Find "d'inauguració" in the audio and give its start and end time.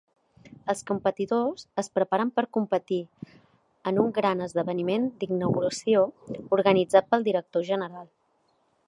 5.21-6.03